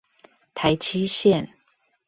[0.55, 1.49] 台七線